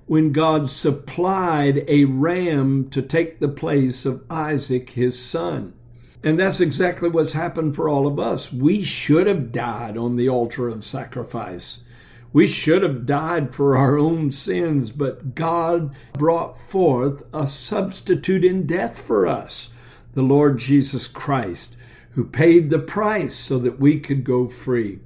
when 0.06 0.32
God 0.32 0.70
supplied 0.70 1.84
a 1.88 2.04
ram 2.04 2.88
to 2.90 3.02
take 3.02 3.40
the 3.40 3.48
place 3.48 4.06
of 4.06 4.24
Isaac, 4.30 4.90
his 4.90 5.18
son. 5.18 5.74
And 6.24 6.38
that's 6.38 6.60
exactly 6.60 7.08
what's 7.08 7.32
happened 7.32 7.74
for 7.74 7.88
all 7.88 8.06
of 8.06 8.18
us. 8.18 8.52
We 8.52 8.84
should 8.84 9.26
have 9.26 9.50
died 9.50 9.96
on 9.96 10.16
the 10.16 10.28
altar 10.28 10.68
of 10.68 10.84
sacrifice. 10.84 11.80
We 12.32 12.46
should 12.46 12.82
have 12.82 13.04
died 13.04 13.54
for 13.54 13.76
our 13.76 13.98
own 13.98 14.30
sins, 14.30 14.90
but 14.90 15.34
God 15.34 15.94
brought 16.14 16.58
forth 16.58 17.22
a 17.34 17.46
substitute 17.46 18.44
in 18.44 18.66
death 18.66 18.98
for 18.98 19.26
us, 19.26 19.68
the 20.14 20.22
Lord 20.22 20.58
Jesus 20.58 21.06
Christ, 21.06 21.76
who 22.12 22.24
paid 22.24 22.70
the 22.70 22.78
price 22.78 23.34
so 23.34 23.58
that 23.58 23.80
we 23.80 23.98
could 23.98 24.24
go 24.24 24.48
free. 24.48 25.00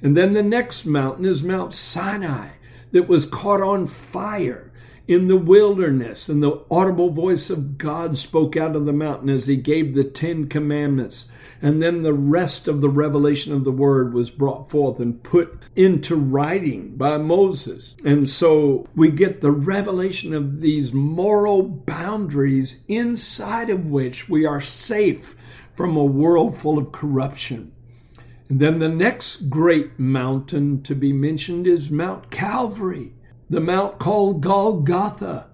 And 0.00 0.16
then 0.16 0.32
the 0.32 0.42
next 0.42 0.84
mountain 0.84 1.24
is 1.24 1.42
Mount 1.42 1.74
Sinai 1.74 2.48
that 2.90 3.08
was 3.08 3.26
caught 3.26 3.62
on 3.62 3.86
fire 3.86 4.71
in 5.08 5.26
the 5.26 5.36
wilderness, 5.36 6.28
and 6.28 6.42
the 6.42 6.64
audible 6.70 7.10
voice 7.10 7.50
of 7.50 7.76
God 7.76 8.16
spoke 8.16 8.56
out 8.56 8.76
of 8.76 8.86
the 8.86 8.92
mountain 8.92 9.28
as 9.28 9.46
he 9.46 9.56
gave 9.56 9.94
the 9.94 10.04
Ten 10.04 10.48
Commandments. 10.48 11.26
And 11.60 11.82
then 11.82 12.02
the 12.02 12.12
rest 12.12 12.66
of 12.66 12.80
the 12.80 12.88
revelation 12.88 13.52
of 13.52 13.64
the 13.64 13.72
word 13.72 14.14
was 14.14 14.30
brought 14.30 14.70
forth 14.70 14.98
and 14.98 15.22
put 15.22 15.62
into 15.76 16.16
writing 16.16 16.96
by 16.96 17.18
Moses. 17.18 17.94
And 18.04 18.28
so 18.28 18.88
we 18.96 19.10
get 19.10 19.40
the 19.40 19.52
revelation 19.52 20.34
of 20.34 20.60
these 20.60 20.92
moral 20.92 21.62
boundaries 21.62 22.78
inside 22.88 23.70
of 23.70 23.86
which 23.86 24.28
we 24.28 24.44
are 24.44 24.60
safe 24.60 25.36
from 25.76 25.96
a 25.96 26.04
world 26.04 26.56
full 26.56 26.78
of 26.78 26.92
corruption. 26.92 27.72
And 28.48 28.60
then 28.60 28.80
the 28.80 28.88
next 28.88 29.48
great 29.48 29.98
mountain 29.98 30.82
to 30.82 30.94
be 30.94 31.12
mentioned 31.12 31.66
is 31.66 31.90
Mount 31.90 32.30
Calvary 32.30 33.14
the 33.52 33.60
mount 33.60 33.98
called 33.98 34.40
Golgotha, 34.40 35.46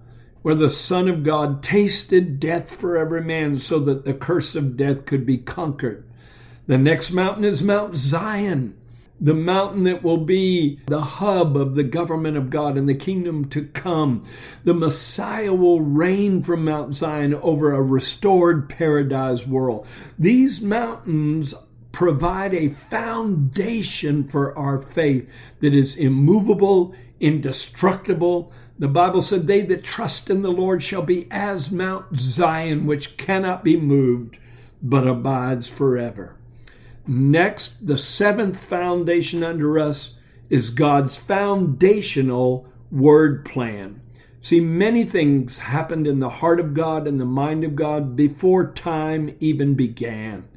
where 0.43 0.55
the 0.55 0.71
Son 0.71 1.09
of 1.09 1.25
God 1.25 1.65
tasted 1.65 2.39
death 2.39 2.77
for 2.77 2.97
every 2.97 3.25
man 3.25 3.59
so 3.59 3.81
that 3.81 4.05
the 4.05 4.15
curse 4.15 4.55
of 4.55 4.77
death 4.77 5.05
could 5.05 5.27
be 5.27 5.37
conquered. 5.37 6.09
The 6.69 6.79
next 6.79 7.11
mountain 7.11 7.43
is 7.43 7.61
Mount 7.61 7.97
Zion, 7.97 8.77
the 9.21 9.35
mountain 9.35 9.83
that 9.83 10.05
will 10.05 10.19
be 10.19 10.79
the 10.87 11.01
hub 11.01 11.57
of 11.57 11.75
the 11.75 11.83
government 11.83 12.37
of 12.37 12.51
God 12.51 12.79
and 12.79 12.89
the 12.89 12.95
kingdom 12.95 13.49
to 13.49 13.65
come. 13.65 14.25
The 14.63 14.75
Messiah 14.75 15.53
will 15.53 15.81
reign 15.81 16.45
from 16.45 16.65
Mount 16.65 16.95
Zion 16.95 17.35
over 17.35 17.75
a 17.75 17.83
restored 17.83 18.69
paradise 18.69 19.45
world. 19.45 19.89
These 20.17 20.61
mountains 20.61 21.53
provide 21.91 22.55
a 22.55 22.69
foundation 22.69 24.29
for 24.29 24.57
our 24.57 24.81
faith 24.81 25.29
that 25.59 25.75
is 25.75 25.97
immovable, 25.97 26.95
indestructible. 27.21 28.53
The 28.79 28.89
Bible 28.89 29.21
said, 29.21 29.47
They 29.47 29.63
that 29.63 29.85
trust 29.85 30.31
in 30.31 30.43
the 30.43 30.53
Lord 30.53 30.83
shall 30.83 31.03
be 31.03 31.27
as 31.31 31.71
Mount 31.71 32.17
Zion, 32.17 32.87
which 32.87 33.17
cannot 33.17 33.65
be 33.65 33.79
moved, 33.79 34.39
but 34.83 35.07
abides 35.07 35.69
forever. 35.69 36.37
Next, 37.07 37.73
the 37.85 37.97
seventh 37.97 38.61
foundation 38.61 39.43
under 39.43 39.79
us 39.79 40.11
is 40.51 40.71
God's 40.71 41.17
foundational 41.17 42.67
word 42.91 43.45
plan. 43.45 44.01
See, 44.41 44.61
many 44.61 45.05
things 45.05 45.59
happened 45.59 46.07
in 46.07 46.21
the 46.21 46.29
heart 46.29 46.61
of 46.61 46.75
God 46.75 47.09
and 47.09 47.21
the 47.21 47.25
mind 47.25 47.65
of 47.65 47.75
God 47.75 48.15
before 48.15 48.73
time 48.73 49.35
even 49.41 49.75
began. 49.75 50.49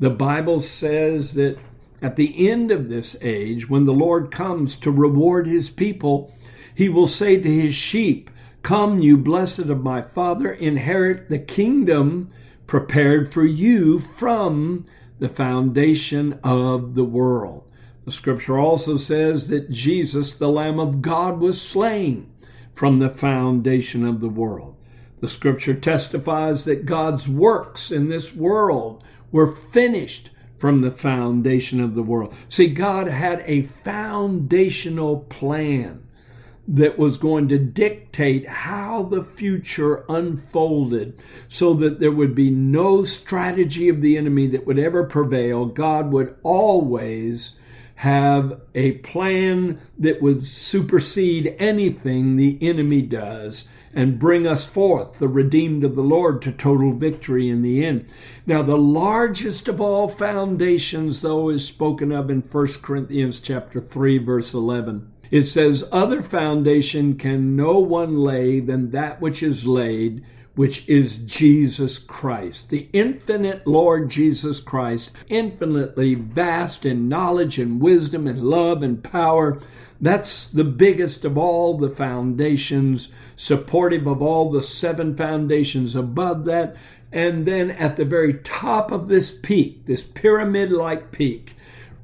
The 0.00 0.10
Bible 0.10 0.60
says 0.60 1.34
that 1.34 1.58
at 2.02 2.16
the 2.16 2.48
end 2.48 2.70
of 2.70 2.88
this 2.88 3.16
age, 3.20 3.68
when 3.68 3.84
the 3.84 3.92
Lord 3.92 4.30
comes 4.30 4.76
to 4.76 4.90
reward 4.90 5.46
his 5.46 5.70
people, 5.70 6.34
he 6.74 6.88
will 6.88 7.06
say 7.06 7.36
to 7.36 7.60
his 7.60 7.74
sheep, 7.74 8.30
Come, 8.62 9.00
you 9.00 9.16
blessed 9.16 9.60
of 9.60 9.82
my 9.82 10.02
Father, 10.02 10.52
inherit 10.52 11.28
the 11.28 11.38
kingdom 11.38 12.30
prepared 12.66 13.32
for 13.32 13.44
you 13.44 13.98
from 13.98 14.86
the 15.18 15.28
foundation 15.28 16.38
of 16.42 16.94
the 16.94 17.04
world. 17.04 17.64
The 18.04 18.12
scripture 18.12 18.58
also 18.58 18.96
says 18.96 19.48
that 19.48 19.70
Jesus, 19.70 20.34
the 20.34 20.48
Lamb 20.48 20.78
of 20.78 21.02
God, 21.02 21.38
was 21.38 21.60
slain 21.60 22.30
from 22.72 22.98
the 22.98 23.10
foundation 23.10 24.04
of 24.06 24.20
the 24.20 24.28
world. 24.28 24.76
The 25.20 25.28
scripture 25.28 25.74
testifies 25.74 26.64
that 26.64 26.86
God's 26.86 27.28
works 27.28 27.90
in 27.90 28.08
this 28.08 28.34
world 28.34 29.04
were 29.30 29.52
finished 29.52 30.30
from 30.60 30.82
the 30.82 30.90
foundation 30.90 31.80
of 31.80 31.94
the 31.94 32.02
world. 32.02 32.34
See, 32.50 32.66
God 32.66 33.08
had 33.08 33.42
a 33.46 33.62
foundational 33.62 35.20
plan 35.30 36.06
that 36.68 36.98
was 36.98 37.16
going 37.16 37.48
to 37.48 37.58
dictate 37.58 38.46
how 38.46 39.04
the 39.04 39.24
future 39.24 40.04
unfolded 40.06 41.18
so 41.48 41.72
that 41.72 41.98
there 41.98 42.12
would 42.12 42.34
be 42.34 42.50
no 42.50 43.04
strategy 43.04 43.88
of 43.88 44.02
the 44.02 44.18
enemy 44.18 44.46
that 44.48 44.66
would 44.66 44.78
ever 44.78 45.04
prevail. 45.04 45.64
God 45.64 46.12
would 46.12 46.36
always 46.42 47.54
have 47.96 48.60
a 48.74 48.92
plan 48.98 49.80
that 49.98 50.20
would 50.20 50.44
supersede 50.44 51.56
anything 51.58 52.36
the 52.36 52.58
enemy 52.60 53.00
does 53.00 53.64
and 53.92 54.18
bring 54.18 54.46
us 54.46 54.66
forth, 54.66 55.18
the 55.18 55.28
redeemed 55.28 55.84
of 55.84 55.96
the 55.96 56.02
Lord, 56.02 56.42
to 56.42 56.52
total 56.52 56.92
victory 56.92 57.48
in 57.48 57.62
the 57.62 57.84
end. 57.84 58.06
Now, 58.46 58.62
the 58.62 58.78
largest 58.78 59.68
of 59.68 59.80
all 59.80 60.08
foundations, 60.08 61.22
though, 61.22 61.48
is 61.48 61.66
spoken 61.66 62.12
of 62.12 62.30
in 62.30 62.40
1 62.40 62.66
Corinthians 62.82 63.40
chapter 63.40 63.80
3, 63.80 64.18
verse 64.18 64.54
11. 64.54 65.10
It 65.30 65.44
says, 65.44 65.84
Other 65.92 66.22
foundation 66.22 67.16
can 67.16 67.56
no 67.56 67.78
one 67.78 68.18
lay 68.18 68.60
than 68.60 68.90
that 68.90 69.20
which 69.20 69.42
is 69.42 69.66
laid, 69.66 70.24
which 70.56 70.88
is 70.88 71.18
Jesus 71.18 71.98
Christ, 71.98 72.68
the 72.70 72.88
infinite 72.92 73.66
Lord 73.66 74.10
Jesus 74.10 74.58
Christ, 74.60 75.12
infinitely 75.28 76.14
vast 76.14 76.84
in 76.84 77.08
knowledge 77.08 77.58
and 77.58 77.80
wisdom 77.80 78.26
and 78.26 78.42
love 78.42 78.82
and 78.82 79.02
power 79.02 79.60
that's 80.00 80.46
the 80.46 80.64
biggest 80.64 81.24
of 81.24 81.36
all 81.36 81.76
the 81.76 81.90
foundations, 81.90 83.08
supportive 83.36 84.06
of 84.06 84.22
all 84.22 84.50
the 84.50 84.62
seven 84.62 85.16
foundations 85.16 85.94
above 85.94 86.46
that. 86.46 86.76
And 87.12 87.44
then 87.44 87.70
at 87.70 87.96
the 87.96 88.04
very 88.04 88.34
top 88.34 88.92
of 88.92 89.08
this 89.08 89.30
peak, 89.30 89.86
this 89.86 90.02
pyramid 90.02 90.70
like 90.72 91.12
peak, 91.12 91.54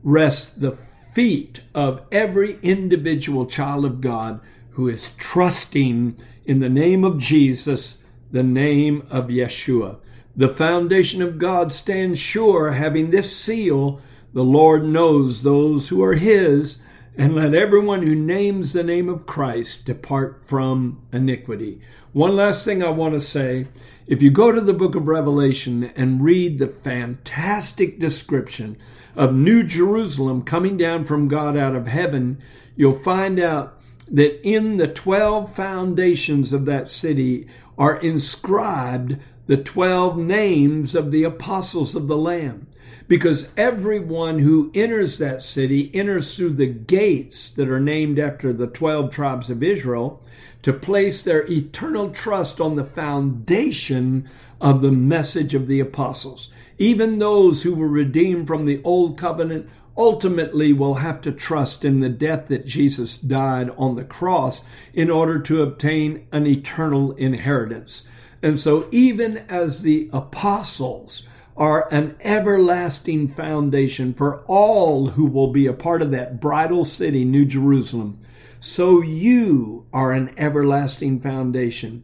rests 0.03 0.51
the 0.51 0.77
feet 1.15 1.61
of 1.75 2.03
every 2.13 2.59
individual 2.63 3.47
child 3.47 3.85
of 3.85 4.01
God 4.01 4.41
who 4.73 4.89
is 4.89 5.13
trusting 5.17 6.17
in 6.45 6.61
the 6.61 6.69
name 6.69 7.03
of 7.03 7.19
Jesus, 7.19 7.97
the 8.31 8.43
name 8.43 9.07
of 9.11 9.29
Yeshua. 9.29 9.97
The 10.37 10.51
foundation 10.51 11.23
of 11.23 11.39
God 11.39 11.73
stands 11.73 12.19
sure, 12.19 12.73
having 12.73 13.09
this 13.09 13.35
seal 13.35 14.03
the 14.35 14.45
Lord 14.45 14.85
knows 14.85 15.43
those 15.43 15.89
who 15.89 16.03
are 16.03 16.15
His 16.15 16.77
and 17.17 17.35
let 17.35 17.55
everyone 17.55 18.03
who 18.03 18.15
names 18.15 18.73
the 18.73 18.83
name 18.83 19.09
of 19.09 19.25
Christ 19.25 19.87
depart 19.87 20.43
from 20.45 21.01
iniquity. 21.13 21.81
One 22.13 22.37
last 22.37 22.65
thing 22.65 22.83
I 22.83 22.91
want 22.91 23.15
to 23.15 23.21
say 23.21 23.69
if 24.07 24.21
you 24.21 24.31
go 24.31 24.53
to 24.53 24.61
the 24.61 24.75
book 24.75 24.95
of 24.95 25.09
Revelation 25.09 25.85
and 25.97 26.23
read 26.23 26.59
the 26.59 26.69
fantastic 26.69 27.99
description 27.99 28.77
of 29.17 29.35
New 29.35 29.63
Jerusalem 29.63 30.43
coming 30.43 30.77
down 30.77 31.07
from 31.07 31.29
God 31.29 31.57
out 31.57 31.75
of 31.75 31.87
heaven, 31.87 32.39
you'll 32.77 33.03
find 33.03 33.41
out 33.41 33.81
that 34.09 34.47
in 34.47 34.77
the 34.77 34.87
12 34.87 35.57
foundations 35.57 36.53
of 36.53 36.67
that 36.67 36.91
city 36.91 37.49
are 37.79 37.97
inscribed 37.97 39.17
the 39.47 39.57
12 39.57 40.19
names 40.19 40.95
of 40.95 41.11
the 41.11 41.25
apostles 41.25 41.95
of 41.95 42.09
the 42.09 42.17
Lamb 42.17 42.67
because 43.09 43.47
everyone 43.57 44.39
who 44.39 44.71
enters 44.75 45.19
that 45.19 45.43
city 45.43 45.91
enters 45.95 46.35
through 46.35 46.53
the 46.53 46.67
gates 46.67 47.51
that 47.51 47.69
are 47.69 47.81
named 47.81 48.19
after 48.19 48.53
the 48.53 48.67
12 48.67 49.13
tribes 49.13 49.49
of 49.49 49.63
Israel 49.63 50.21
to 50.63 50.73
place 50.73 51.23
their 51.23 51.49
eternal 51.51 52.11
trust 52.11 52.61
on 52.61 52.75
the 52.75 52.85
foundation 52.85 54.29
of 54.61 54.83
the 54.83 54.91
message 54.91 55.55
of 55.55 55.69
the 55.69 55.79
apostles. 55.79 56.49
Even 56.79 57.19
those 57.19 57.63
who 57.63 57.75
were 57.75 57.89
redeemed 57.89 58.47
from 58.47 58.67
the 58.67 58.83
old 58.83 59.17
covenant 59.17 59.69
ultimately 59.97 60.73
will 60.73 60.95
have 60.95 61.21
to 61.23 61.33
trust 61.33 61.85
in 61.85 62.01
the 62.01 62.09
death 62.09 62.49
that 62.49 62.67
Jesus 62.67 63.17
died 63.17 63.71
on 63.79 63.97
the 63.97 64.05
cross 64.05 64.63
in 64.93 65.11
order 65.11 65.39
to 65.39 65.63
obtain 65.63 66.27
an 66.33 66.47
eternal 66.47 67.13
inheritance. 67.13 68.03
And 68.43 68.61
so, 68.61 68.87
even 68.91 69.39
as 69.49 69.83
the 69.83 70.11
apostles 70.13 71.23
are 71.57 71.89
an 71.93 72.17
everlasting 72.21 73.29
foundation 73.29 74.13
for 74.13 74.41
all 74.47 75.09
who 75.09 75.25
will 75.25 75.53
be 75.53 75.67
a 75.67 75.73
part 75.73 76.03
of 76.03 76.11
that 76.11 76.41
bridal 76.41 76.85
city, 76.85 77.25
New 77.25 77.45
Jerusalem, 77.45 78.21
so 78.61 79.03
you 79.03 79.87
are 79.93 80.13
an 80.13 80.35
everlasting 80.37 81.21
foundation. 81.21 82.03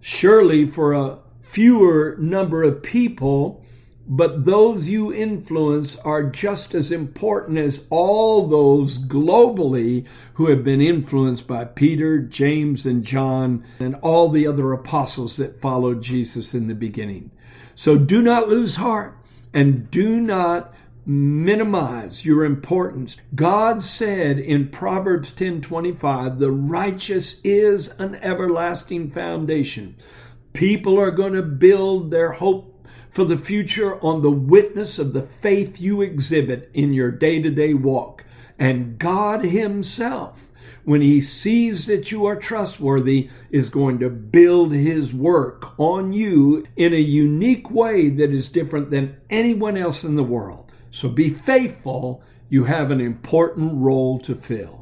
Surely, 0.00 0.66
for 0.66 0.92
a 0.92 1.18
fewer 1.40 2.16
number 2.18 2.62
of 2.62 2.82
people, 2.82 3.64
but 4.08 4.44
those 4.44 4.88
you 4.88 5.12
influence 5.12 5.96
are 5.96 6.24
just 6.24 6.74
as 6.74 6.90
important 6.90 7.58
as 7.58 7.86
all 7.88 8.48
those 8.48 8.98
globally 8.98 10.04
who 10.34 10.48
have 10.48 10.64
been 10.64 10.80
influenced 10.80 11.46
by 11.46 11.64
Peter, 11.64 12.18
James, 12.18 12.84
and 12.84 13.04
John, 13.04 13.64
and 13.78 13.94
all 14.02 14.28
the 14.28 14.46
other 14.46 14.72
apostles 14.72 15.36
that 15.36 15.60
followed 15.60 16.02
Jesus 16.02 16.52
in 16.52 16.66
the 16.66 16.74
beginning. 16.74 17.30
So 17.74 17.96
do 17.96 18.22
not 18.22 18.48
lose 18.48 18.76
heart 18.76 19.16
and 19.52 19.90
do 19.90 20.20
not 20.20 20.74
minimize 21.04 22.24
your 22.24 22.44
importance. 22.44 23.16
God 23.34 23.82
said 23.82 24.38
in 24.38 24.68
Proverbs 24.68 25.32
10:25, 25.32 26.38
"The 26.38 26.52
righteous 26.52 27.40
is 27.42 27.88
an 27.98 28.16
everlasting 28.22 29.10
foundation." 29.10 29.96
People 30.52 30.98
are 30.98 31.10
going 31.10 31.32
to 31.32 31.42
build 31.42 32.10
their 32.10 32.32
hope 32.32 32.86
for 33.10 33.24
the 33.24 33.38
future 33.38 33.96
on 34.02 34.22
the 34.22 34.30
witness 34.30 34.98
of 34.98 35.12
the 35.12 35.22
faith 35.22 35.80
you 35.80 36.00
exhibit 36.00 36.70
in 36.72 36.92
your 36.92 37.10
day 37.10 37.42
to 37.42 37.50
day 37.50 37.74
walk. 37.74 38.24
And 38.58 38.98
God 38.98 39.44
Himself, 39.44 40.51
when 40.84 41.00
He 41.00 41.20
sees 41.20 41.86
that 41.86 42.10
you 42.10 42.26
are 42.26 42.36
trustworthy, 42.36 43.30
is 43.50 43.70
going 43.70 43.98
to 44.00 44.10
build 44.10 44.72
His 44.72 45.14
work 45.14 45.78
on 45.78 46.12
you 46.12 46.66
in 46.76 46.92
a 46.92 46.98
unique 46.98 47.70
way 47.70 48.08
that 48.08 48.30
is 48.30 48.48
different 48.48 48.90
than 48.90 49.16
anyone 49.30 49.76
else 49.76 50.04
in 50.04 50.16
the 50.16 50.22
world. 50.22 50.72
So 50.90 51.08
be 51.08 51.30
faithful. 51.30 52.22
You 52.48 52.64
have 52.64 52.90
an 52.90 53.00
important 53.00 53.72
role 53.74 54.18
to 54.20 54.34
fill. 54.34 54.81